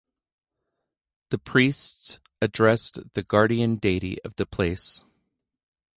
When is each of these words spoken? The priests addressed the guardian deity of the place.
The 1.29 1.37
priests 1.37 2.19
addressed 2.41 3.13
the 3.13 3.21
guardian 3.21 3.75
deity 3.75 4.17
of 4.23 4.35
the 4.35 4.47
place. 4.47 5.03